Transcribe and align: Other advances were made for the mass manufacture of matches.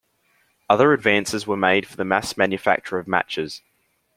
Other 0.67 0.93
advances 0.93 1.45
were 1.45 1.55
made 1.55 1.85
for 1.85 1.95
the 1.95 2.03
mass 2.03 2.35
manufacture 2.35 2.97
of 2.97 3.07
matches. 3.07 3.61